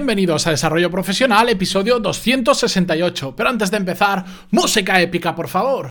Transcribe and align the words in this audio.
Bienvenidos 0.00 0.46
a 0.46 0.50
Desarrollo 0.52 0.90
Profesional, 0.90 1.50
episodio 1.50 2.00
268. 2.00 3.34
Pero 3.36 3.50
antes 3.50 3.70
de 3.70 3.76
empezar, 3.76 4.24
música 4.50 4.98
épica, 4.98 5.34
por 5.34 5.46
favor. 5.46 5.90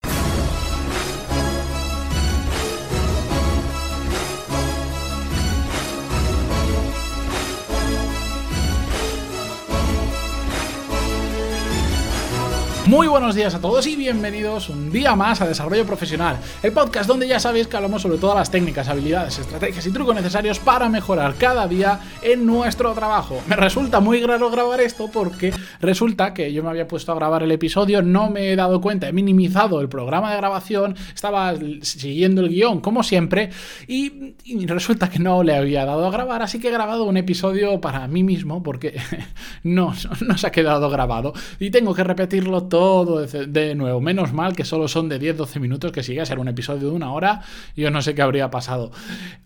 Muy 12.89 13.05
buenos 13.05 13.35
días 13.35 13.53
a 13.53 13.61
todos 13.61 13.85
y 13.85 13.95
bienvenidos 13.95 14.67
un 14.67 14.91
día 14.91 15.15
más 15.15 15.41
a 15.41 15.47
Desarrollo 15.47 15.85
Profesional, 15.85 16.39
el 16.63 16.71
podcast 16.71 17.07
donde 17.07 17.27
ya 17.27 17.39
sabéis 17.39 17.67
que 17.67 17.75
hablamos 17.75 18.01
sobre 18.01 18.17
todas 18.17 18.35
las 18.35 18.49
técnicas, 18.49 18.89
habilidades, 18.89 19.37
estrategias 19.37 19.85
y 19.85 19.91
trucos 19.91 20.15
necesarios 20.15 20.57
para 20.57 20.89
mejorar 20.89 21.35
cada 21.35 21.67
día 21.67 21.99
en 22.23 22.47
nuestro 22.47 22.91
trabajo. 22.93 23.43
Me 23.45 23.55
resulta 23.55 23.99
muy 23.99 24.23
raro 24.23 24.49
grabar 24.49 24.81
esto 24.81 25.07
porque 25.13 25.53
resulta 25.79 26.33
que 26.33 26.51
yo 26.51 26.63
me 26.63 26.71
había 26.71 26.87
puesto 26.87 27.11
a 27.11 27.15
grabar 27.15 27.43
el 27.43 27.51
episodio, 27.51 28.01
no 28.01 28.31
me 28.31 28.51
he 28.51 28.55
dado 28.55 28.81
cuenta, 28.81 29.07
he 29.07 29.13
minimizado 29.13 29.81
el 29.81 29.87
programa 29.87 30.31
de 30.31 30.37
grabación, 30.37 30.95
estaba 31.13 31.53
siguiendo 31.83 32.41
el 32.41 32.49
guion 32.49 32.81
como 32.81 33.03
siempre 33.03 33.51
y, 33.87 34.33
resulta 34.65 35.11
que 35.11 35.19
no 35.19 35.43
le 35.43 35.55
había 35.55 35.85
dado 35.85 36.07
a 36.07 36.11
grabar, 36.11 36.41
así 36.41 36.59
que 36.59 36.69
he 36.69 36.71
grabado 36.71 37.03
un 37.03 37.17
episodio 37.17 37.79
para 37.81 38.07
mí 38.07 38.23
mismo 38.23 38.63
porque 38.63 38.95
no, 39.63 39.93
no 40.21 40.37
se 40.39 40.47
ha 40.47 40.51
quedado 40.51 40.89
grabado 40.89 41.33
y 41.59 41.69
tengo 41.69 41.93
que 41.93 42.03
repetirlo 42.03 42.63
todo 42.63 42.78
todo 42.79 43.25
de 43.25 43.75
nuevo. 43.75 43.99
Menos 43.99 44.31
mal 44.31 44.55
que 44.55 44.63
solo 44.63 44.87
son 44.87 45.09
de 45.09 45.19
10-12 45.19 45.59
minutos, 45.59 45.91
que 45.91 46.01
sigue 46.01 46.21
a 46.21 46.25
ser 46.25 46.39
un 46.39 46.47
episodio 46.47 46.87
de 46.87 46.95
una 46.95 47.11
hora. 47.11 47.41
Yo 47.75 47.91
no 47.91 48.01
sé 48.01 48.15
qué 48.15 48.21
habría 48.21 48.49
pasado. 48.49 48.91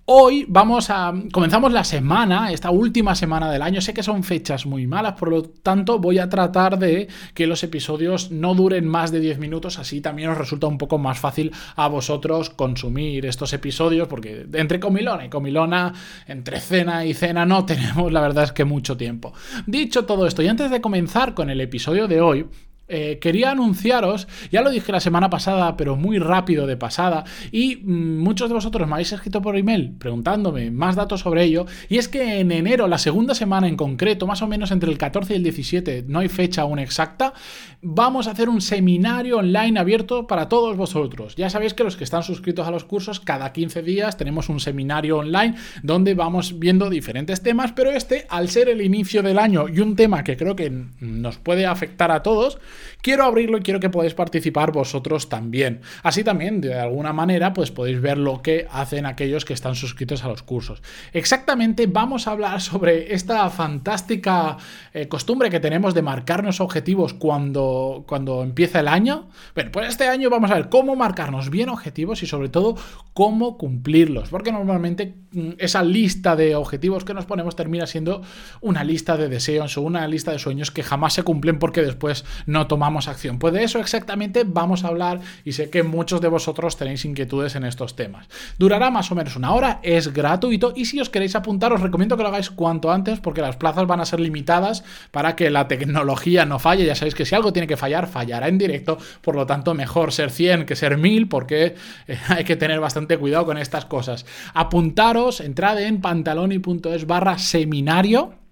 Hoy 0.06 0.46
vamos 0.48 0.92
a. 0.92 1.12
Comenzamos 1.32 1.74
la 1.74 1.84
semana, 1.84 2.52
esta 2.52 2.70
última 2.70 3.16
semana 3.16 3.52
del 3.52 3.64
año. 3.64 3.82
Sé 3.82 3.92
que 3.92 4.04
son 4.04 4.24
fechas 4.24 4.68
muy 4.68 4.86
malas, 4.86 5.14
por 5.14 5.32
lo 5.32 5.42
tanto, 5.42 5.98
voy 5.98 6.20
a 6.20 6.30
tratar 6.30 6.78
de 6.78 7.08
que 7.34 7.48
los 7.48 7.64
episodios 7.64 8.30
no 8.30 8.54
duren 8.54 8.88
más 8.88 9.12
de 9.12 9.20
10 9.20 9.40
minutos. 9.40 9.80
Así 9.80 10.00
también 10.00 10.30
os 10.30 10.38
resulta 10.38 10.68
un 10.68 10.78
poco 10.78 11.00
más 11.00 11.18
fácil 11.18 11.52
a 11.76 11.88
vosotros 11.88 12.52
consumir 12.52 13.26
estos 13.26 13.52
episodios, 13.54 14.08
porque 14.08 14.46
entre 14.54 14.80
comilona 14.80 15.26
y 15.26 15.30
comilona, 15.30 15.92
entre 16.28 16.60
cena 16.60 17.04
y 17.04 17.16
cena, 17.16 17.48
no 17.48 17.66
tenemos, 17.66 18.12
la 18.12 18.22
verdad 18.22 18.44
es 18.44 18.52
que 18.52 18.64
mucho 18.64 18.96
tiempo. 18.96 19.34
Dicho 19.66 20.06
todo 20.06 20.28
esto, 20.28 20.44
y 20.44 20.48
antes 20.50 20.70
de 20.70 20.82
comenzar 20.82 21.34
con 21.34 21.50
el 21.50 21.62
episodio 21.62 22.08
de 22.08 22.22
hoy, 22.22 22.46
eh, 22.88 23.18
quería 23.22 23.52
anunciaros, 23.52 24.28
ya 24.52 24.62
lo 24.62 24.70
dije 24.70 24.92
la 24.92 25.00
semana 25.00 25.30
pasada, 25.30 25.78
pero 25.78 25.96
muy 25.96 26.20
rápido 26.20 26.68
de 26.68 26.78
pasada, 26.78 27.24
y 27.52 27.78
mm, 27.78 28.20
muchos 28.20 28.50
de 28.50 28.56
vosotros 28.56 28.88
me 28.88 28.94
habéis 28.96 29.14
escrito 29.14 29.42
por 29.42 29.58
email 29.58 29.94
preguntándome 29.98 30.70
más 30.72 30.96
datos 30.96 31.22
sobre 31.22 31.44
ello, 31.44 31.66
y 31.90 31.98
es 31.98 32.08
que 32.08 32.40
en 32.40 32.52
enero, 32.52 32.88
la 32.88 32.98
segunda 32.98 33.36
semana 33.36 33.68
en 33.68 33.78
concreto, 33.78 34.28
más 34.28 34.42
o 34.42 34.48
menos 34.48 34.72
entre 34.72 34.92
el 34.92 34.98
14 34.98 35.34
y 35.34 35.38
el 35.38 35.44
17, 35.44 36.06
no 36.08 36.20
hay 36.20 36.30
fecha 36.30 36.64
aún 36.64 36.80
exacta, 36.80 37.34
vamos 37.82 38.28
a 38.28 38.32
hacer 38.32 38.50
un 38.50 38.62
seminario 38.62 39.38
online 39.38 39.80
abierto 39.80 40.28
para 40.28 40.50
todos 40.50 40.78
vosotros. 40.78 41.36
Ya 41.36 41.50
sabéis 41.50 41.74
que 41.74 41.84
los 41.84 41.98
que 41.98 42.04
están 42.04 42.24
suscritos 42.24 42.68
a 42.68 42.72
los 42.72 42.84
cursos, 42.84 43.20
cada 43.20 43.52
15 43.52 43.82
días 43.82 44.18
tenemos 44.18 44.50
un 44.50 44.60
seminario 44.60 45.20
online 45.20 45.56
donde 45.84 46.14
vamos 46.14 46.60
viendo 46.60 46.90
diferentes 46.90 47.42
temas, 47.42 47.72
pero 47.72 47.92
este, 47.92 48.26
al 48.30 48.50
ser 48.50 48.70
el 48.70 48.82
inicio 48.82 49.24
del 49.24 49.40
año 49.40 49.68
y 49.68 49.80
un 49.80 49.96
tema 49.96 50.24
que 50.24 50.38
creo 50.38 50.56
que 50.56 50.72
nos 51.00 51.38
puede 51.38 51.66
afectar 51.66 52.12
a 52.12 52.24
todos, 52.24 52.60
quiero 53.02 53.24
abrirlo 53.26 53.58
y 53.58 53.62
quiero 53.62 53.80
que 53.80 53.90
podáis 53.90 54.14
participar 54.14 54.72
vosotros 54.72 55.30
también. 55.30 55.82
Así 56.04 56.24
también, 56.24 56.62
de 56.62 56.80
alguna 56.80 57.14
manera, 57.14 57.54
pues 57.54 57.72
podéis 57.72 58.02
ver 58.02 58.18
lo 58.18 58.42
que 58.42 58.68
hacen 58.72 59.06
aquellos 59.06 59.46
que 59.46 59.54
están 59.54 59.76
suscritos 59.76 60.24
a 60.24 60.28
los 60.28 60.44
cursos. 60.44 60.82
Exactamente, 61.14 61.88
vamos 61.88 62.28
a 62.28 62.32
hablar 62.32 62.62
sobre 62.62 63.14
esta 63.14 63.50
fantástica 63.50 64.58
eh, 64.94 65.08
costumbre 65.08 65.50
que 65.50 65.60
tenemos 65.60 65.94
de 65.94 66.02
marcarnos 66.02 66.62
objetivos 66.62 67.14
cuando, 67.14 68.04
cuando 68.08 68.44
empieza 68.44 68.80
el 68.80 68.88
año. 68.88 69.30
Bueno, 69.56 69.72
pues 69.72 69.90
este 69.90 70.08
año 70.08 70.30
vamos 70.30 70.52
a 70.52 70.56
ver 70.56 70.70
cómo 70.70 70.96
marcarnos 70.96 71.50
bien 71.50 71.70
objetivos 71.70 72.24
y 72.24 72.28
sobre 72.28 72.50
todo 72.50 72.76
cómo 73.14 73.58
cumplirlos, 73.58 74.30
porque 74.30 74.52
normalmente 74.52 75.16
mm, 75.32 75.52
esa 75.58 75.84
lista 75.84 76.36
de 76.36 76.56
objetivos 76.56 77.04
que 77.04 77.14
nos 77.14 77.26
ponemos 77.26 77.56
termina 77.56 77.86
siendo 77.88 78.22
una 78.62 78.84
lista 78.84 79.18
de 79.18 79.30
deseos 79.30 79.78
o 79.78 79.82
una 79.82 80.08
lista 80.08 80.32
de 80.32 80.40
sueños 80.40 80.72
que 80.72 80.84
jamás 80.84 81.14
se 81.14 81.24
cumplen 81.24 81.60
porque 81.60 81.82
después 81.82 82.26
no 82.46 82.63
tomamos 82.68 83.08
acción. 83.08 83.40
Pues 83.40 83.54
de 83.54 83.64
eso 83.64 83.80
exactamente 83.80 84.44
vamos 84.46 84.84
a 84.84 84.88
hablar 84.88 85.22
y 85.44 85.54
sé 85.54 85.70
que 85.70 85.84
muchos 85.84 86.22
de 86.22 86.28
vosotros 86.28 86.78
tenéis 86.78 87.06
inquietudes 87.06 87.56
en 87.56 87.64
estos 87.64 87.96
temas. 87.96 88.28
Durará 88.58 88.92
más 88.92 89.12
o 89.12 89.16
menos 89.16 89.36
una 89.36 89.54
hora, 89.54 89.80
es 89.84 90.14
gratuito 90.14 90.74
y 90.76 90.86
si 90.86 91.00
os 91.00 91.10
queréis 91.10 91.36
apuntar 91.36 91.74
os 91.74 91.82
recomiendo 91.82 92.18
que 92.18 92.24
lo 92.24 92.30
hagáis 92.30 92.50
cuanto 92.50 92.92
antes 92.92 93.20
porque 93.20 93.42
las 93.42 93.58
plazas 93.58 93.88
van 93.88 94.00
a 94.00 94.06
ser 94.06 94.20
limitadas 94.20 94.84
para 95.12 95.36
que 95.36 95.50
la 95.50 95.68
tecnología 95.68 96.46
no 96.46 96.60
falle. 96.60 96.86
Ya 96.86 96.96
sabéis 96.96 97.16
que 97.16 97.26
si 97.26 97.36
algo 97.36 97.54
tiene 97.54 97.68
que 97.68 97.78
fallar, 97.78 98.08
fallará 98.08 98.48
en 98.48 98.58
directo, 98.58 98.98
por 99.22 99.36
lo 99.36 99.46
tanto 99.46 99.74
mejor 99.74 100.12
ser 100.12 100.32
100 100.32 100.66
que 100.66 100.76
ser 100.76 100.98
1000 100.98 101.28
porque 101.28 101.76
eh, 102.08 102.18
hay 102.28 102.44
que 102.44 102.56
tener 102.56 102.80
bastante 102.80 103.18
cuidado 103.18 103.46
con 103.46 103.58
estas 103.58 103.86
cosas. 103.86 104.26
Apuntaros, 104.54 105.42
entrad 105.42 105.82
en 105.82 106.02
pantaloni.es 106.02 107.08
barra 107.08 107.38
seminario 107.38 108.43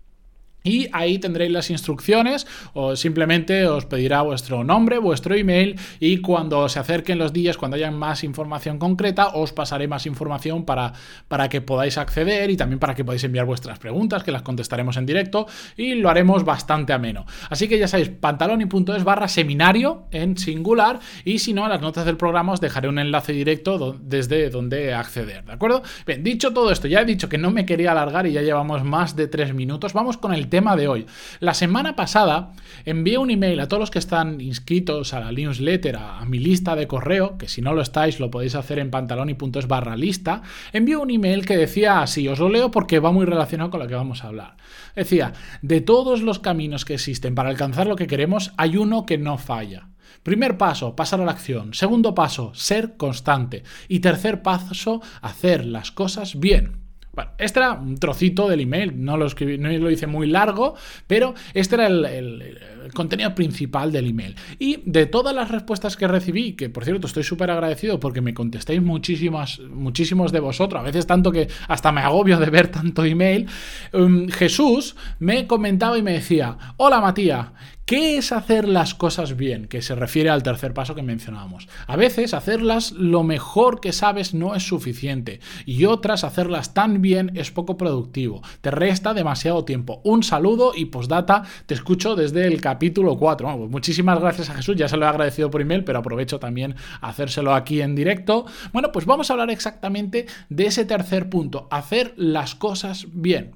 y 0.64 0.88
ahí 0.92 1.20
tendréis 1.20 1.52
las 1.52 1.70
instrucciones 1.70 2.48
o 2.74 2.96
simplemente 2.96 3.68
os 3.68 3.86
pedirá 3.86 4.22
vuestro 4.22 4.64
nombre, 4.64 4.98
vuestro 4.98 5.36
email 5.36 5.80
y 6.00 6.18
cuando 6.18 6.68
se 6.70 6.80
acerquen 6.80 7.18
los 7.18 7.34
días, 7.34 7.58
cuando 7.58 7.76
haya 7.76 7.92
más 7.92 8.24
información 8.24 8.78
concreta, 8.78 9.30
os 9.30 9.54
pasaré 9.54 9.88
más 9.88 10.06
información 10.06 10.66
para, 10.66 10.94
para 11.28 11.50
que 11.50 11.62
podáis 11.62 11.98
acceder 11.98 12.50
y 12.50 12.58
también 12.58 12.80
para 12.80 12.94
que 12.94 13.04
podáis 13.04 13.24
enviar 13.24 13.46
vuestras 13.46 13.80
preguntas, 13.80 14.24
que 14.24 14.32
las 14.32 14.42
contestaremos 14.42 14.98
en 14.98 15.06
directo 15.06 15.48
y 15.78 15.96
lo 15.96 16.10
haremos 16.10 16.44
bastante 16.46 16.94
ameno. 16.94 17.26
Así 17.50 17.68
que 17.68 17.80
ya 17.80 17.88
sabéis, 17.88 18.10
pantaloni.es 18.10 19.04
barra 19.04 19.28
seminario 19.28 20.06
en 20.12 20.38
singular 20.38 21.00
y 21.26 21.40
si 21.40 21.54
no, 21.54 21.64
en 21.64 21.70
las 21.70 21.82
notas 21.82 22.06
del 22.06 22.18
programa 22.18 22.54
os 22.54 22.62
dejaré 22.62 22.88
un 22.88 23.00
enlace 23.00 23.34
directo 23.34 23.98
desde 24.02 24.50
donde 24.50 24.94
acceder, 24.94 25.46
¿de 25.46 25.54
acuerdo? 25.54 25.82
Bien, 26.06 26.24
dicho 26.24 26.54
todo 26.54 26.72
esto, 26.72 26.88
ya 26.88 27.02
he 27.02 27.06
dicho 27.06 27.30
que 27.30 27.38
no 27.38 27.52
me 27.52 27.66
quería 27.66 27.92
alargar 27.92 28.28
y 28.28 28.34
ya 28.34 28.42
llevamos 28.42 28.84
más 28.84 29.16
de 29.16 29.28
tres 29.28 29.54
minutos, 29.54 29.94
vamos 29.94 30.18
con 30.18 30.34
el 30.34 30.51
tema 30.52 30.76
de 30.76 30.88
hoy. 30.88 31.08
La 31.40 31.56
semana 31.56 31.96
pasada 31.96 32.52
envié 32.86 33.18
un 33.18 33.32
email 33.32 33.60
a 33.60 33.68
todos 33.68 33.80
los 33.80 33.90
que 33.90 33.98
están 33.98 34.40
inscritos 34.40 35.16
a 35.16 35.20
la 35.20 35.32
newsletter, 35.32 35.96
a, 35.96 36.24
mi 36.26 36.38
lista 36.38 36.76
de 36.76 36.86
correo, 36.86 37.40
que 37.40 37.48
si 37.48 37.64
no 37.64 37.74
lo 37.74 37.82
estáis 37.82 38.20
lo 38.20 38.30
podéis 38.30 38.54
hacer 38.54 38.78
en 38.78 38.92
pantaloni.es 38.92 39.68
barra 39.68 39.96
lista. 39.96 40.44
Envié 40.74 40.98
un 40.98 41.10
email 41.10 41.44
que 41.44 41.58
decía 41.58 42.02
así, 42.02 42.28
os 42.28 42.38
lo 42.38 42.50
leo 42.50 42.70
porque 42.70 43.00
va 43.00 43.12
muy 43.12 43.26
relacionado 43.26 43.72
con 43.72 43.80
lo 43.80 43.88
que 43.88 43.96
vamos 43.96 44.24
a 44.24 44.28
hablar. 44.28 44.58
Decía, 44.96 45.34
de 45.64 45.82
todos 45.82 46.22
los 46.22 46.38
caminos 46.38 46.86
que 46.86 46.94
existen 46.94 47.34
para 47.34 47.50
alcanzar 47.50 47.88
lo 47.88 47.96
que 47.96 48.06
queremos, 48.06 48.52
hay 48.58 48.78
uno 48.78 49.08
que 49.08 49.18
no 49.18 49.40
falla. 49.40 49.88
Primer 50.22 50.58
paso, 50.58 50.96
pasar 50.96 51.22
a 51.22 51.26
la 51.26 51.32
acción. 51.32 51.74
Segundo 51.74 52.14
paso, 52.14 52.54
ser 52.54 52.96
constante. 52.98 53.64
Y 53.88 54.02
tercer 54.02 54.44
paso, 54.44 55.02
hacer 55.22 55.66
las 55.66 55.92
cosas 55.92 56.40
bien. 56.40 56.81
Bueno, 57.14 57.32
este 57.38 57.60
era 57.60 57.74
un 57.74 57.98
trocito 57.98 58.48
del 58.48 58.62
email, 58.62 59.04
no 59.04 59.18
lo, 59.18 59.26
escribí, 59.26 59.58
no 59.58 59.70
lo 59.70 59.92
hice 59.92 60.08
muy 60.08 60.28
largo, 60.28 60.76
pero 61.08 61.34
este 61.54 61.76
era 61.76 61.88
el, 61.88 62.58
contenido 62.94 63.36
principal 63.36 63.92
del 63.92 64.08
email. 64.08 64.36
Y 64.60 64.82
de 64.86 65.08
todas 65.08 65.36
las 65.36 65.52
respuestas 65.52 65.98
que 65.98 66.08
recibí, 66.08 66.54
que 66.54 66.70
por 66.70 66.86
cierto 66.86 67.08
estoy 67.08 67.24
súper 67.24 67.52
agradecido 67.52 68.00
porque 68.00 68.22
me 68.22 68.34
contestéis 68.34 68.82
muchísimas, 68.82 69.60
muchísimos 69.60 70.32
de 70.32 70.40
vosotros, 70.40 70.80
a 70.80 70.84
veces 70.84 71.06
tanto 71.06 71.34
que 71.34 71.50
hasta 71.68 71.92
me 71.92 72.00
agobio 72.00 72.40
de 72.40 72.50
ver 72.50 72.70
tanto 72.70 73.04
email, 73.04 73.48
um, 73.92 74.30
Jesús 74.30 74.96
me 75.20 75.48
comentaba 75.48 75.98
y 75.98 76.02
me 76.02 76.14
decía, 76.14 76.58
hola 76.78 77.02
Matías, 77.02 77.48
¿Qué 77.92 78.18
es 78.18 78.32
hacer 78.32 78.70
las 78.70 78.96
cosas 78.96 79.36
bien? 79.36 79.68
Que 79.68 79.82
se 79.82 79.96
refiere 79.96 80.30
al 80.30 80.44
tercer 80.44 80.74
paso 80.74 80.96
que 80.96 81.02
mencionábamos. 81.02 81.68
A 81.88 81.98
veces 81.98 82.34
hacerlas 82.34 82.94
lo 82.94 83.24
mejor 83.24 83.82
que 83.82 83.92
sabes 83.92 84.34
no 84.34 84.56
es 84.56 84.64
suficiente 84.64 85.42
y 85.66 85.84
otras 85.84 86.24
hacerlas 86.24 86.74
tan 86.74 87.02
bien 87.02 87.34
es 87.36 87.52
poco 87.52 87.76
productivo. 87.76 88.44
Te 88.62 88.72
resta 88.72 89.14
demasiado 89.14 89.66
tiempo. 89.66 90.00
Un 90.06 90.24
saludo 90.24 90.72
y 90.74 90.86
postdata, 90.86 91.44
te 91.66 91.74
escucho 91.74 92.16
desde 92.16 92.48
el 92.48 92.62
capítulo 92.62 93.18
4. 93.18 93.58
Pues 93.58 93.70
muchísimas 93.70 94.22
gracias 94.22 94.50
a 94.50 94.54
Jesús, 94.54 94.78
ya 94.78 94.88
se 94.88 94.96
lo 94.96 95.06
he 95.06 95.10
agradecido 95.10 95.52
por 95.52 95.60
email, 95.60 95.84
pero 95.84 96.00
aprovecho 96.00 96.40
también 96.40 96.78
hacérselo 97.02 97.54
aquí 97.54 97.82
en 97.82 97.94
directo. 97.94 98.46
Bueno, 98.72 98.94
pues 98.94 99.06
vamos 99.06 99.30
a 99.30 99.34
hablar 99.34 99.52
exactamente 99.52 100.28
de 100.48 100.66
ese 100.66 100.86
tercer 100.86 101.30
punto, 101.30 101.68
hacer 101.70 102.14
las 102.16 102.56
cosas 102.56 103.08
bien. 103.12 103.52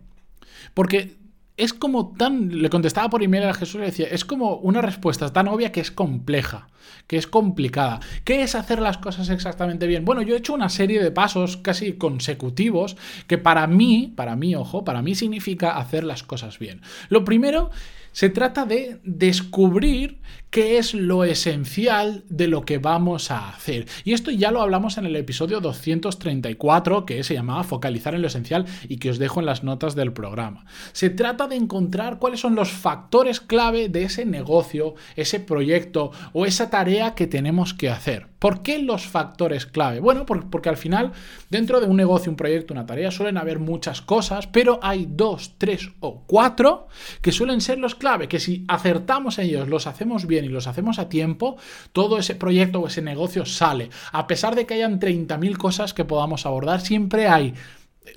Porque 0.73 1.23
es 1.57 1.73
como 1.73 2.13
tan. 2.15 2.61
Le 2.61 2.69
contestaba 2.69 3.09
por 3.09 3.23
email 3.23 3.45
a 3.45 3.53
Jesús 3.53 3.75
y 3.75 3.79
le 3.79 3.85
decía, 3.85 4.07
es 4.07 4.25
como 4.25 4.55
una 4.57 4.81
respuesta 4.81 5.31
tan 5.31 5.47
obvia 5.47 5.71
que 5.71 5.81
es 5.81 5.91
compleja. 5.91 6.67
Que 7.07 7.17
es 7.17 7.27
complicada. 7.27 7.99
¿Qué 8.23 8.41
es 8.43 8.55
hacer 8.55 8.79
las 8.79 8.97
cosas 8.97 9.29
exactamente 9.29 9.87
bien? 9.87 10.05
Bueno, 10.05 10.21
yo 10.21 10.35
he 10.35 10.39
hecho 10.39 10.53
una 10.53 10.69
serie 10.69 11.01
de 11.01 11.11
pasos 11.11 11.57
casi 11.57 11.93
consecutivos 11.93 12.97
que 13.27 13.37
para 13.37 13.67
mí, 13.67 14.13
para 14.15 14.35
mí, 14.35 14.55
ojo, 14.55 14.83
para 14.83 15.01
mí 15.01 15.15
significa 15.15 15.77
hacer 15.77 16.03
las 16.03 16.23
cosas 16.23 16.59
bien. 16.59 16.81
Lo 17.09 17.23
primero 17.23 17.69
se 18.15 18.29
trata 18.29 18.65
de 18.65 19.01
descubrir 19.03 20.21
qué 20.49 20.77
es 20.77 20.93
lo 20.93 21.25
esencial 21.25 22.23
de 22.29 22.47
lo 22.47 22.63
que 22.63 22.77
vamos 22.77 23.29
a 23.29 23.49
hacer. 23.49 23.87
Y 24.05 24.13
esto 24.13 24.31
ya 24.31 24.51
lo 24.51 24.61
hablamos 24.61 24.97
en 24.97 25.05
el 25.05 25.17
episodio 25.17 25.59
234, 25.59 27.05
que 27.05 27.25
se 27.25 27.33
llamaba 27.33 27.65
Focalizar 27.65 28.15
en 28.15 28.21
lo 28.21 28.27
esencial 28.27 28.65
y 28.87 28.99
que 28.99 29.09
os 29.09 29.19
dejo 29.19 29.41
en 29.41 29.47
las 29.47 29.65
notas 29.65 29.95
del 29.95 30.13
programa. 30.13 30.63
Se 30.93 31.09
trata 31.09 31.47
de 31.47 31.57
encontrar 31.57 32.17
cuáles 32.17 32.39
son 32.39 32.55
los 32.55 32.71
factores 32.71 33.41
clave 33.41 33.89
de 33.89 34.03
ese 34.03 34.25
negocio, 34.25 34.95
ese 35.17 35.41
proyecto 35.41 36.11
o 36.31 36.45
esa 36.45 36.69
tarea 36.75 37.15
que 37.15 37.25
tenemos 37.25 37.73
que 37.73 37.89
hacer. 37.89 38.27
¿Por 38.37 38.61
qué 38.61 38.79
los 38.79 39.07
factores 39.07 39.65
clave? 39.65 40.01
Bueno, 40.01 40.25
porque, 40.25 40.67
al 40.67 40.75
final, 40.75 41.13
dentro 41.49 41.79
de 41.79 41.87
un 41.87 41.95
negocio, 41.95 42.29
un 42.29 42.35
proyecto, 42.35 42.73
una 42.73 42.85
tarea, 42.85 43.11
suelen 43.11 43.37
haber 43.37 43.59
muchas 43.59 44.01
cosas, 44.01 44.47
pero 44.47 44.81
hay 44.83 45.07
dos, 45.09 45.53
tres 45.57 45.91
o 46.01 46.23
cuatro 46.27 46.89
que 47.21 47.31
suelen 47.31 47.61
ser 47.61 47.77
los 47.77 47.95
clave, 47.95 48.27
que 48.27 48.41
si 48.41 48.65
acertamos 48.67 49.39
en 49.39 49.45
ellos, 49.45 49.69
los 49.69 49.87
hacemos 49.87 50.27
bien 50.27 50.43
y 50.43 50.49
los 50.49 50.67
hacemos 50.67 50.99
a 50.99 51.07
tiempo, 51.07 51.55
todo 51.93 52.17
ese 52.17 52.35
proyecto 52.35 52.81
o 52.81 52.87
ese 52.87 53.01
negocio 53.01 53.45
sale. 53.45 53.89
A 54.11 54.27
pesar 54.27 54.53
de 54.53 54.65
que 54.65 54.73
hayan 54.73 54.99
30.000 54.99 55.55
cosas 55.55 55.93
que 55.93 56.03
podamos 56.03 56.45
abordar, 56.45 56.81
siempre 56.81 57.29
hay 57.29 57.53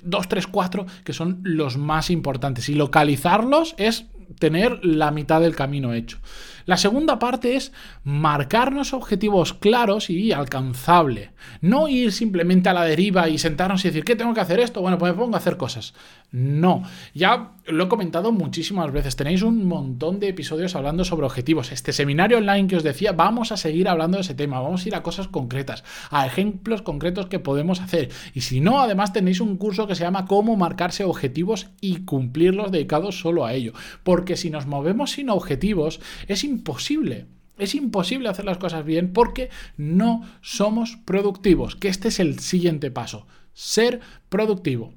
dos, 0.03 0.27
tres, 0.27 0.47
cuatro 0.47 0.85
que 1.05 1.13
son 1.13 1.39
los 1.43 1.77
más 1.77 2.09
importantes. 2.09 2.67
Y 2.67 2.73
localizarlos 2.73 3.73
es 3.77 4.07
tener 4.37 4.83
la 4.85 5.11
mitad 5.11 5.41
del 5.41 5.55
camino 5.55 5.93
hecho. 5.93 6.19
La 6.65 6.77
segunda 6.77 7.17
parte 7.17 7.55
es 7.55 7.71
marcarnos 8.03 8.93
objetivos 8.93 9.53
claros 9.53 10.09
y 10.09 10.31
alcanzable. 10.31 11.31
No 11.61 11.87
ir 11.87 12.11
simplemente 12.11 12.69
a 12.69 12.73
la 12.73 12.83
deriva 12.83 13.27
y 13.27 13.39
sentarnos 13.39 13.83
y 13.83 13.87
decir, 13.87 14.03
¿qué 14.03 14.15
tengo 14.15 14.35
que 14.35 14.41
hacer 14.41 14.59
esto? 14.59 14.81
Bueno, 14.81 14.99
pues 14.99 15.11
me 15.11 15.17
pongo 15.17 15.35
a 15.35 15.39
hacer 15.39 15.57
cosas. 15.57 15.95
No, 16.31 16.83
ya 17.15 17.53
lo 17.65 17.85
he 17.85 17.87
comentado 17.87 18.31
muchísimas 18.31 18.91
veces. 18.91 19.15
Tenéis 19.15 19.41
un 19.41 19.65
montón 19.65 20.19
de 20.19 20.27
episodios 20.27 20.75
hablando 20.75 21.03
sobre 21.03 21.25
objetivos. 21.25 21.71
Este 21.71 21.91
seminario 21.91 22.37
online 22.37 22.67
que 22.67 22.75
os 22.75 22.83
decía, 22.83 23.13
vamos 23.13 23.51
a 23.51 23.57
seguir 23.57 23.89
hablando 23.89 24.17
de 24.17 24.21
ese 24.21 24.35
tema. 24.35 24.61
Vamos 24.61 24.85
a 24.85 24.87
ir 24.87 24.95
a 24.95 25.01
cosas 25.01 25.27
concretas, 25.27 25.83
a 26.11 26.27
ejemplos 26.27 26.83
concretos 26.83 27.25
que 27.25 27.39
podemos 27.39 27.81
hacer. 27.81 28.09
Y 28.35 28.41
si 28.41 28.59
no, 28.59 28.79
además 28.79 29.11
tenéis 29.11 29.41
un 29.41 29.57
curso 29.57 29.87
que 29.87 29.95
se 29.95 30.03
llama 30.03 30.25
Cómo 30.25 30.55
marcarse 30.55 31.03
objetivos 31.03 31.71
y 31.81 32.05
cumplirlos 32.05 32.71
dedicados 32.71 33.19
solo 33.19 33.45
a 33.45 33.53
ello. 33.53 33.73
Porque 34.03 34.37
si 34.37 34.51
nos 34.51 34.67
movemos 34.67 35.11
sin 35.11 35.31
objetivos, 35.31 35.99
es 36.27 36.43
imposible. 36.43 37.25
Es 37.57 37.73
imposible 37.73 38.29
hacer 38.29 38.45
las 38.45 38.59
cosas 38.59 38.85
bien 38.85 39.13
porque 39.13 39.49
no 39.77 40.21
somos 40.41 40.97
productivos, 41.05 41.75
que 41.75 41.87
este 41.87 42.09
es 42.09 42.19
el 42.19 42.39
siguiente 42.39 42.91
paso, 42.91 43.25
ser 43.53 43.99
productivo. 44.29 44.93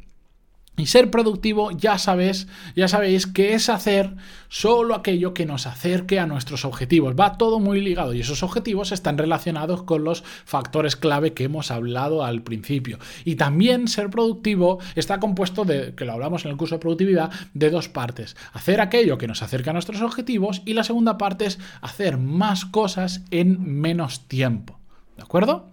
Y 0.75 0.87
ser 0.87 1.11
productivo 1.11 1.71
ya 1.71 1.99
sabéis, 1.99 2.49
ya 2.75 2.89
sabéis 2.89 3.27
que 3.27 3.53
es 3.53 3.69
hacer 3.69 4.17
solo 4.49 4.95
aquello 4.95 5.35
que 5.35 5.45
nos 5.45 5.67
acerque 5.67 6.19
a 6.19 6.27
nuestros 6.27 6.65
objetivos. 6.65 7.15
Va 7.15 7.37
todo 7.37 7.61
muy 7.61 7.83
ligado 7.83 8.15
y 8.15 8.21
esos 8.21 8.43
objetivos 8.43 8.91
están 8.91 9.19
relacionados 9.19 9.83
con 9.83 10.03
los 10.03 10.25
factores 10.47 10.97
clave 10.97 11.35
que 11.35 11.45
hemos 11.45 11.71
hablado 11.71 12.25
al 12.25 12.43
principio. 12.43 12.99
Y 13.27 13.37
también 13.37 13.87
ser 13.87 14.09
productivo 14.09 14.79
está 14.95 15.21
compuesto 15.21 15.67
de, 15.67 15.95
que 15.95 16.07
lo 16.07 16.13
hablamos 16.13 16.47
en 16.47 16.53
el 16.53 16.57
curso 16.57 16.77
de 16.77 16.81
productividad, 16.81 17.31
de 17.53 17.69
dos 17.69 17.91
partes. 17.91 18.35
Hacer 18.55 18.81
aquello 18.81 19.19
que 19.19 19.29
nos 19.29 19.43
acerca 19.43 19.71
a 19.71 19.75
nuestros 19.75 20.01
objetivos 20.01 20.63
y 20.65 20.73
la 20.73 20.85
segunda 20.85 21.19
parte 21.19 21.45
es 21.45 21.59
hacer 21.83 22.17
más 22.17 22.65
cosas 22.65 23.21
en 23.31 23.63
menos 23.63 24.27
tiempo. 24.27 24.79
¿De 25.19 25.23
acuerdo? 25.23 25.72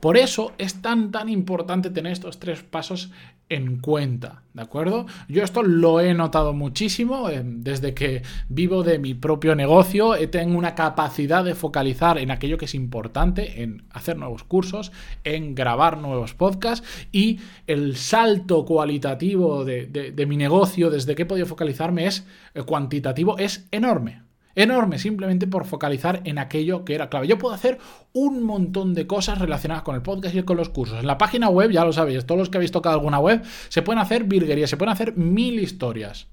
Por 0.00 0.16
eso 0.16 0.52
es 0.58 0.82
tan 0.82 1.10
tan 1.10 1.28
importante 1.28 1.90
tener 1.90 2.12
estos 2.12 2.38
tres 2.38 2.62
pasos 2.62 3.10
en 3.48 3.78
cuenta, 3.78 4.42
¿de 4.54 4.62
acuerdo? 4.62 5.06
Yo 5.28 5.44
esto 5.44 5.62
lo 5.62 6.00
he 6.00 6.14
notado 6.14 6.52
muchísimo 6.52 7.30
eh, 7.30 7.42
desde 7.44 7.94
que 7.94 8.22
vivo 8.48 8.82
de 8.82 8.98
mi 8.98 9.14
propio 9.14 9.54
negocio, 9.54 10.16
eh, 10.16 10.26
tengo 10.26 10.58
una 10.58 10.74
capacidad 10.74 11.44
de 11.44 11.54
focalizar 11.54 12.18
en 12.18 12.32
aquello 12.32 12.58
que 12.58 12.64
es 12.64 12.74
importante, 12.74 13.62
en 13.62 13.84
hacer 13.90 14.16
nuevos 14.16 14.42
cursos, 14.42 14.90
en 15.22 15.54
grabar 15.54 15.98
nuevos 15.98 16.34
podcasts 16.34 16.86
y 17.12 17.38
el 17.68 17.96
salto 17.96 18.64
cualitativo 18.64 19.64
de, 19.64 19.86
de 19.86 20.26
mi 20.26 20.36
negocio 20.36 20.90
desde 20.90 21.14
que 21.14 21.22
he 21.22 21.26
podido 21.26 21.46
focalizarme 21.46 22.06
es 22.06 22.26
eh, 22.54 22.62
cuantitativo, 22.62 23.38
es 23.38 23.68
enorme 23.70 24.25
enorme 24.56 24.98
simplemente 24.98 25.46
por 25.46 25.66
focalizar 25.66 26.22
en 26.24 26.38
aquello 26.38 26.84
que 26.84 26.94
era 26.94 27.08
clave. 27.08 27.28
Yo 27.28 27.38
puedo 27.38 27.54
hacer 27.54 27.78
un 28.12 28.42
montón 28.42 28.94
de 28.94 29.06
cosas 29.06 29.38
relacionadas 29.38 29.84
con 29.84 29.94
el 29.94 30.02
podcast 30.02 30.34
y 30.34 30.42
con 30.42 30.56
los 30.56 30.70
cursos. 30.70 30.98
En 30.98 31.06
la 31.06 31.18
página 31.18 31.48
web, 31.48 31.70
ya 31.70 31.84
lo 31.84 31.92
sabéis, 31.92 32.26
todos 32.26 32.38
los 32.38 32.50
que 32.50 32.58
habéis 32.58 32.72
tocado 32.72 32.96
alguna 32.96 33.20
web, 33.20 33.42
se 33.68 33.82
pueden 33.82 34.00
hacer 34.00 34.24
virguerías, 34.24 34.70
se 34.70 34.76
pueden 34.76 34.92
hacer 34.92 35.16
mil 35.16 35.60
historias. 35.60 36.26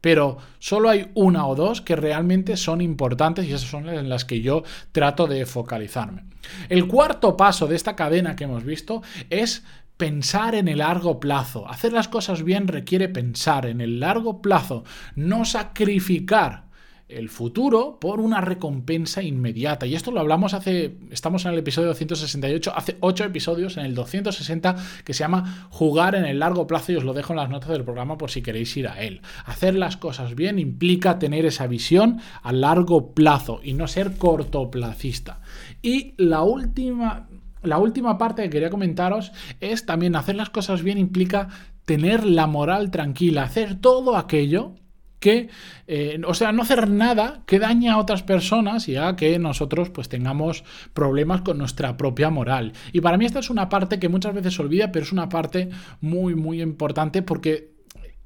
Pero 0.00 0.38
solo 0.60 0.88
hay 0.88 1.10
una 1.14 1.46
o 1.46 1.56
dos 1.56 1.80
que 1.80 1.96
realmente 1.96 2.56
son 2.56 2.80
importantes 2.80 3.46
y 3.46 3.52
esas 3.52 3.68
son 3.68 3.88
en 3.88 4.08
las 4.08 4.24
que 4.24 4.40
yo 4.40 4.62
trato 4.92 5.26
de 5.26 5.44
focalizarme. 5.46 6.24
El 6.68 6.86
cuarto 6.86 7.36
paso 7.36 7.66
de 7.66 7.74
esta 7.74 7.96
cadena 7.96 8.36
que 8.36 8.44
hemos 8.44 8.62
visto 8.62 9.02
es 9.30 9.64
pensar 9.96 10.54
en 10.54 10.68
el 10.68 10.78
largo 10.78 11.18
plazo. 11.18 11.68
Hacer 11.68 11.92
las 11.92 12.06
cosas 12.06 12.44
bien 12.44 12.68
requiere 12.68 13.08
pensar 13.08 13.66
en 13.66 13.80
el 13.80 13.98
largo 13.98 14.42
plazo, 14.42 14.84
no 15.16 15.44
sacrificar 15.44 16.65
el 17.08 17.28
futuro 17.28 17.98
por 18.00 18.20
una 18.20 18.40
recompensa 18.40 19.22
inmediata. 19.22 19.86
Y 19.86 19.94
esto 19.94 20.10
lo 20.10 20.20
hablamos 20.20 20.54
hace, 20.54 20.96
estamos 21.10 21.44
en 21.44 21.52
el 21.52 21.58
episodio 21.58 21.88
268, 21.88 22.72
hace 22.74 22.96
8 23.00 23.24
episodios, 23.24 23.76
en 23.76 23.86
el 23.86 23.94
260, 23.94 24.76
que 25.04 25.14
se 25.14 25.20
llama 25.20 25.68
Jugar 25.70 26.16
en 26.16 26.24
el 26.24 26.40
largo 26.40 26.66
plazo 26.66 26.92
y 26.92 26.96
os 26.96 27.04
lo 27.04 27.14
dejo 27.14 27.32
en 27.32 27.38
las 27.38 27.50
notas 27.50 27.70
del 27.70 27.84
programa 27.84 28.18
por 28.18 28.30
si 28.30 28.42
queréis 28.42 28.76
ir 28.76 28.88
a 28.88 29.00
él. 29.00 29.20
Hacer 29.44 29.74
las 29.74 29.96
cosas 29.96 30.34
bien 30.34 30.58
implica 30.58 31.18
tener 31.18 31.46
esa 31.46 31.66
visión 31.66 32.20
a 32.42 32.52
largo 32.52 33.14
plazo 33.14 33.60
y 33.62 33.74
no 33.74 33.86
ser 33.86 34.16
cortoplacista. 34.16 35.40
Y 35.82 36.14
la 36.16 36.42
última, 36.42 37.28
la 37.62 37.78
última 37.78 38.18
parte 38.18 38.42
que 38.42 38.50
quería 38.50 38.70
comentaros 38.70 39.30
es 39.60 39.86
también 39.86 40.16
hacer 40.16 40.34
las 40.34 40.50
cosas 40.50 40.82
bien 40.82 40.98
implica 40.98 41.48
tener 41.84 42.24
la 42.24 42.48
moral 42.48 42.90
tranquila, 42.90 43.44
hacer 43.44 43.76
todo 43.76 44.16
aquello 44.16 44.74
que, 45.18 45.48
eh, 45.86 46.20
o 46.26 46.34
sea, 46.34 46.52
no 46.52 46.62
hacer 46.62 46.88
nada 46.88 47.42
que 47.46 47.58
dañe 47.58 47.88
a 47.88 47.98
otras 47.98 48.22
personas 48.22 48.88
y 48.88 48.96
haga 48.96 49.16
que 49.16 49.38
nosotros 49.38 49.90
pues 49.90 50.08
tengamos 50.08 50.64
problemas 50.92 51.42
con 51.42 51.58
nuestra 51.58 51.96
propia 51.96 52.30
moral. 52.30 52.72
Y 52.92 53.00
para 53.00 53.16
mí 53.16 53.24
esta 53.24 53.40
es 53.40 53.50
una 53.50 53.68
parte 53.68 53.98
que 53.98 54.08
muchas 54.08 54.34
veces 54.34 54.54
se 54.54 54.62
olvida, 54.62 54.92
pero 54.92 55.04
es 55.04 55.12
una 55.12 55.28
parte 55.28 55.70
muy, 56.00 56.34
muy 56.34 56.60
importante 56.62 57.22
porque 57.22 57.72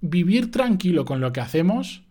vivir 0.01 0.51
tranquilo 0.51 1.05
con 1.05 1.21
lo 1.21 1.33
que 1.33 1.41
hacemos 1.41 2.03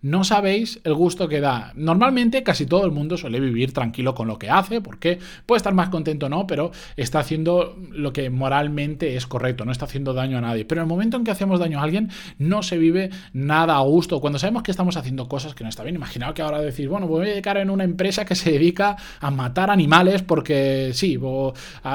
no 0.00 0.22
sabéis 0.22 0.80
el 0.84 0.94
gusto 0.94 1.28
que 1.28 1.40
da. 1.40 1.72
Normalmente 1.74 2.42
casi 2.42 2.66
todo 2.66 2.84
el 2.84 2.92
mundo 2.92 3.16
suele 3.16 3.40
vivir 3.40 3.72
tranquilo 3.72 4.14
con 4.14 4.28
lo 4.28 4.38
que 4.38 4.48
hace, 4.48 4.80
porque 4.80 5.18
puede 5.44 5.56
estar 5.56 5.74
más 5.74 5.88
contento 5.88 6.26
o 6.26 6.28
no, 6.28 6.46
pero 6.46 6.70
está 6.96 7.18
haciendo 7.18 7.76
lo 7.90 8.12
que 8.12 8.30
moralmente 8.30 9.16
es 9.16 9.26
correcto, 9.26 9.64
no 9.64 9.72
está 9.72 9.86
haciendo 9.86 10.14
daño 10.14 10.38
a 10.38 10.40
nadie. 10.40 10.64
Pero 10.64 10.80
en 10.80 10.84
el 10.84 10.88
momento 10.88 11.16
en 11.16 11.24
que 11.24 11.30
hacemos 11.30 11.58
daño 11.58 11.80
a 11.80 11.82
alguien, 11.82 12.10
no 12.38 12.62
se 12.62 12.78
vive 12.78 13.10
nada 13.32 13.76
a 13.76 13.80
gusto. 13.80 14.20
Cuando 14.20 14.38
sabemos 14.38 14.62
que 14.62 14.70
estamos 14.70 14.96
haciendo 14.96 15.28
cosas 15.28 15.54
que 15.54 15.64
no 15.64 15.70
está 15.70 15.82
bien, 15.82 15.96
imaginaos 15.96 16.34
que 16.34 16.42
ahora 16.42 16.60
decís, 16.60 16.88
bueno, 16.88 17.08
voy 17.08 17.26
a 17.26 17.30
dedicar 17.30 17.56
en 17.56 17.70
una 17.70 17.84
empresa 17.84 18.24
que 18.24 18.34
se 18.34 18.52
dedica 18.52 18.96
a 19.20 19.30
matar 19.30 19.70
animales 19.70 20.22
porque 20.22 20.90
sí, 20.94 21.18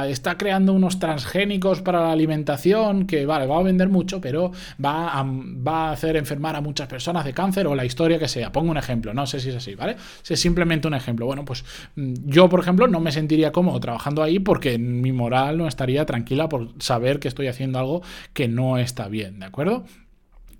está 0.07 0.37
creando 0.37 0.73
unos 0.73 0.99
transgénicos 0.99 1.81
para 1.81 2.01
la 2.01 2.11
alimentación 2.11 3.07
que, 3.07 3.25
vale, 3.25 3.47
va 3.47 3.59
a 3.59 3.63
vender 3.63 3.87
mucho, 3.87 4.19
pero 4.19 4.51
va 4.83 5.07
a, 5.09 5.23
va 5.23 5.89
a 5.89 5.91
hacer 5.91 6.17
enfermar 6.17 6.55
a 6.55 6.61
muchas 6.61 6.87
personas 6.87 7.23
de 7.23 7.33
cáncer 7.33 7.67
o 7.67 7.75
la 7.75 7.85
historia 7.93 8.19
que 8.19 8.27
sea. 8.27 8.51
Pongo 8.51 8.71
un 8.71 8.77
ejemplo, 8.77 9.13
no 9.13 9.25
sé 9.27 9.39
si 9.39 9.49
es 9.49 9.55
así, 9.55 9.75
¿vale? 9.75 9.95
Si 10.23 10.33
es 10.33 10.39
simplemente 10.39 10.87
un 10.87 10.95
ejemplo. 10.95 11.25
Bueno, 11.25 11.45
pues 11.45 11.63
mm, 11.95 12.13
yo, 12.25 12.49
por 12.49 12.59
ejemplo, 12.59 12.87
no 12.87 12.99
me 12.99 13.11
sentiría 13.11 13.51
cómodo 13.51 13.79
trabajando 13.79 14.23
ahí 14.23 14.39
porque 14.39 14.77
mi 14.77 15.11
moral 15.11 15.57
no 15.57 15.67
estaría 15.67 16.05
tranquila 16.05 16.49
por 16.49 16.69
saber 16.79 17.19
que 17.19 17.27
estoy 17.27 17.47
haciendo 17.47 17.79
algo 17.79 18.01
que 18.33 18.47
no 18.47 18.77
está 18.77 19.07
bien, 19.07 19.39
¿de 19.39 19.45
acuerdo? 19.45 19.85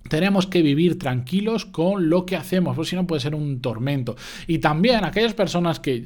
Tenemos 0.10 0.48
que 0.48 0.62
vivir 0.62 1.00
tranquilos 1.00 1.66
con 1.66 2.10
lo 2.10 2.25
que 2.25 2.36
hacemos, 2.36 2.75
porque 2.75 2.90
si 2.90 2.96
no 2.96 3.08
puede 3.08 3.22
ser 3.22 3.36
un 3.36 3.62
tormento. 3.62 4.16
Y 4.48 4.60
también 4.60 5.06
aquellas 5.06 5.34
personas 5.34 5.80
que 5.80 6.06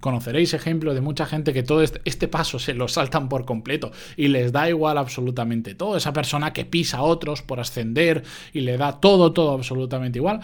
conoceréis 0.00 0.54
ejemplos 0.54 0.94
de 0.94 1.00
mucha 1.00 1.26
gente 1.26 1.52
que 1.52 1.62
todo 1.62 1.82
este, 1.82 2.00
este, 2.04 2.28
paso 2.28 2.58
se 2.58 2.74
lo 2.74 2.88
saltan 2.88 3.28
por 3.28 3.44
completo 3.44 3.92
y 4.16 4.28
les 4.28 4.52
da 4.52 4.68
igual 4.68 4.98
absolutamente 4.98 5.74
todo. 5.74 5.96
Esa 5.96 6.12
persona 6.12 6.52
que 6.52 6.64
pisa 6.64 6.98
a 6.98 7.02
otros 7.02 7.42
por 7.42 7.60
ascender 7.60 8.24
y 8.52 8.60
le 8.60 8.76
da 8.76 9.00
todo, 9.00 9.32
todo 9.32 9.52
absolutamente 9.52 10.18
igual. 10.18 10.40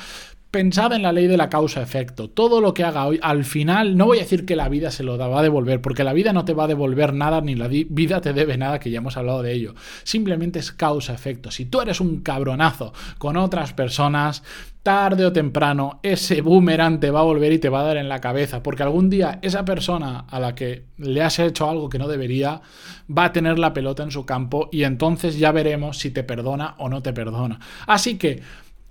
Pensad 0.53 0.93
en 0.93 1.01
la 1.01 1.13
ley 1.13 1.29
de 1.29 1.39
la 1.39 1.49
causa-efecto. 1.49 2.29
Todo 2.29 2.61
lo 2.61 2.75
que 2.75 2.85
haga 2.85 3.07
hoy, 3.07 3.19
al 3.23 3.47
final, 3.47 3.97
no 3.97 4.05
voy 4.05 4.19
a 4.19 4.21
decir 4.21 4.45
que 4.45 4.55
la 4.55 4.69
vida 4.69 4.91
se 4.91 5.03
lo 5.03 5.17
va 5.17 5.41
a 5.41 5.43
devolver, 5.43 5.81
porque 5.81 6.05
la 6.05 6.13
vida 6.13 6.35
no 6.35 6.45
te 6.45 6.53
va 6.53 6.65
a 6.65 6.69
devolver 6.69 7.15
nada, 7.15 7.41
ni 7.41 7.55
la 7.55 7.69
vida 7.69 8.21
te 8.21 8.35
debe 8.35 8.59
nada, 8.59 8.79
que 8.79 8.91
ya 8.91 8.99
hemos 8.99 9.17
hablado 9.17 9.41
de 9.41 9.51
ello. 9.51 9.75
Simplemente 10.05 10.59
es 10.59 10.71
causa-efecto. 10.71 11.51
Si 11.51 11.65
tú 11.65 11.81
eres 11.81 12.03
un 12.03 12.21
cabronazo 12.21 12.93
con 13.17 13.39
otras 13.39 13.73
personas, 13.73 14.43
tarde 14.83 15.25
o 15.25 15.33
temprano 15.33 16.01
ese 16.03 16.43
boomerang 16.43 17.01
te 17.01 17.11
va 17.11 17.21
a 17.21 17.25
volver 17.25 17.53
y 17.53 17.59
te 17.59 17.71
va 17.71 17.81
a 17.81 17.85
dar 17.85 17.97
en 17.97 18.11
la 18.11 18.21
cabeza, 18.21 18.63
porque 18.63 18.83
algún 18.83 19.09
día 19.09 19.39
esa 19.41 19.65
persona 19.65 20.27
a 20.29 20.39
la 20.39 20.55
que 20.55 20.85
le 20.99 21.23
has 21.23 21.39
hecho 21.39 21.71
algo 21.71 21.89
que 21.89 21.99
no 21.99 22.09
debería 22.09 22.61
va 23.09 23.25
a 23.25 23.33
tener 23.33 23.59
la 23.59 23.73
pelota 23.73 24.03
en 24.03 24.11
su 24.11 24.27
campo 24.27 24.69
y 24.71 24.85
entonces 24.85 25.39
ya 25.39 25.51
veremos 25.51 25.99
si 25.99 26.11
te 26.11 26.25
perdona 26.25 26.75
o 26.77 26.91
no 26.91 27.03
te 27.03 27.15
perdona. 27.15 27.59
Así 27.87 28.19
que 28.19 28.43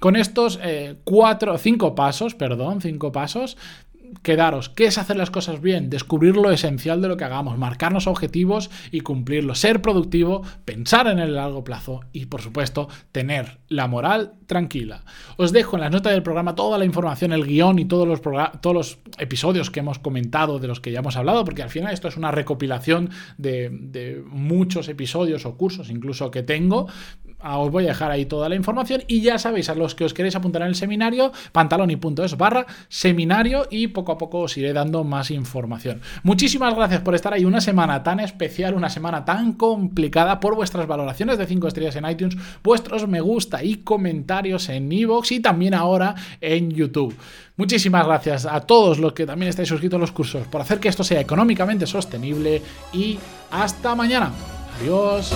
con 0.02 0.16
estos 0.16 0.60
eh, 0.64 0.96
cuatro, 1.04 1.56
cinco 1.60 1.94
pasos, 1.94 2.34
perdón, 2.34 2.82
cinco 2.82 3.12
pasos, 3.12 3.56
quedaros, 4.24 4.68
¿qué 4.68 4.86
es 4.86 4.98
hacer 4.98 5.16
las 5.16 5.30
cosas 5.30 5.62
bien? 5.62 5.92
Descubrir 5.92 6.36
lo 6.36 6.50
esencial 6.50 7.04
de 7.04 7.08
lo 7.08 7.18
que 7.18 7.24
hagamos, 7.24 7.60
marcarnos 7.60 8.08
objetivos 8.08 8.72
y 8.92 9.02
cumplirlos, 9.02 9.60
ser 9.60 9.80
productivo, 9.84 10.42
pensar 10.66 11.06
en 11.06 11.20
el 11.20 11.36
largo 11.36 11.64
plazo 11.64 12.02
y, 12.14 12.26
por 12.26 12.42
supuesto, 12.42 12.90
tener 13.12 13.60
la 13.68 13.88
moral 13.88 14.34
tranquila. 14.48 15.04
Os 15.38 15.52
dejo 15.52 15.78
en 15.78 15.82
las 15.82 15.92
notas 15.92 16.14
del 16.14 16.24
programa 16.24 16.56
toda 16.56 16.80
la 16.80 16.86
información, 16.86 17.32
el 17.32 17.46
guion 17.46 17.78
y 17.78 17.86
todos 17.86 18.08
los, 18.08 18.22
todos 18.24 18.76
los 18.76 18.98
episodios 19.20 19.70
que 19.70 19.82
hemos 19.82 20.00
comentado, 20.00 20.58
de 20.58 20.68
los 20.68 20.80
que 20.80 20.92
ya 20.92 21.00
hemos 21.02 21.16
hablado, 21.16 21.46
porque 21.46 21.62
al 21.62 21.70
final 21.70 21.94
esto 21.94 22.08
es 22.08 22.18
una 22.18 22.32
recopilación 22.32 23.12
de, 23.38 23.70
de 23.70 24.24
muchos 24.26 24.90
episodios 24.90 25.46
o 25.46 25.56
cursos 25.58 25.92
incluso 25.92 26.32
que 26.32 26.42
tengo 26.42 26.88
Ah, 27.44 27.58
os 27.58 27.72
voy 27.72 27.86
a 27.86 27.90
dejar 27.90 28.12
ahí 28.12 28.26
toda 28.26 28.50
la 28.50 28.56
información 28.56 29.04
y 29.08 29.22
ya 29.22 29.38
sabéis, 29.38 29.70
a 29.70 29.76
los 29.76 29.96
que 29.96 30.06
os 30.06 30.14
queréis 30.14 30.36
apuntar 30.36 30.62
en 30.62 30.70
el 30.70 30.76
seminario, 30.76 31.32
pantaloni.es 31.52 32.38
barra 32.38 32.66
seminario 32.88 33.68
y 33.70 33.88
poco 33.88 34.12
a 34.12 34.18
poco 34.18 34.40
os 34.40 34.58
iré 34.58 34.74
dando 34.74 35.04
más 35.04 35.32
información. 35.32 36.02
Muchísimas 36.24 36.76
gracias 36.76 37.02
por 37.02 37.16
estar 37.16 37.34
ahí 37.34 37.46
una 37.46 37.62
semana 37.62 38.04
tan 38.04 38.20
especial, 38.20 38.74
una 38.74 38.90
semana 38.90 39.26
tan 39.26 39.54
complicada, 39.54 40.40
por 40.40 40.56
vuestras 40.56 40.88
valoraciones 40.88 41.38
de 41.38 41.48
5 41.48 41.68
estrellas 41.68 41.96
en 41.96 42.10
iTunes, 42.10 42.38
vuestros 42.64 43.08
me 43.08 43.22
gusta 43.22 43.64
y 43.64 43.78
comentarios 43.78 44.70
en 44.70 44.92
iVoox 44.92 45.32
y 45.32 45.40
también 45.40 45.74
ahora 45.74 46.16
en 46.40 46.72
YouTube. 46.72 47.16
Muchísimas 47.58 48.06
gracias 48.06 48.46
a 48.46 48.62
todos 48.62 49.00
los 49.00 49.14
que 49.14 49.26
también 49.26 49.50
estáis 49.50 49.70
suscritos 49.70 49.98
a 49.98 50.02
los 50.02 50.12
cursos 50.12 50.48
por 50.48 50.62
hacer 50.62 50.80
que 50.80 50.90
esto 50.90 51.04
sea 51.04 51.20
económicamente 51.20 51.86
sostenible 51.86 52.62
y 52.94 53.20
hasta 53.52 53.96
mañana. 53.96 54.32
Adiós. 54.80 55.32